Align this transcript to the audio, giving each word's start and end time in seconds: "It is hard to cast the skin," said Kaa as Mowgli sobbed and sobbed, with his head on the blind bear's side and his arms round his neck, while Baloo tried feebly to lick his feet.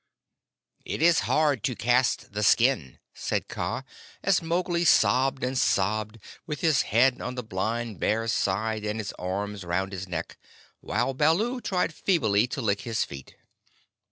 "It 0.83 0.99
is 1.03 1.19
hard 1.29 1.61
to 1.65 1.75
cast 1.75 2.33
the 2.33 2.41
skin," 2.41 2.97
said 3.13 3.47
Kaa 3.47 3.83
as 4.23 4.41
Mowgli 4.41 4.83
sobbed 4.83 5.43
and 5.43 5.55
sobbed, 5.55 6.17
with 6.47 6.61
his 6.61 6.81
head 6.89 7.21
on 7.21 7.35
the 7.35 7.43
blind 7.43 7.99
bear's 7.99 8.31
side 8.31 8.83
and 8.83 8.99
his 8.99 9.13
arms 9.19 9.63
round 9.63 9.91
his 9.91 10.07
neck, 10.07 10.39
while 10.79 11.13
Baloo 11.13 11.61
tried 11.61 11.93
feebly 11.93 12.47
to 12.47 12.61
lick 12.61 12.81
his 12.81 13.03
feet. 13.05 13.35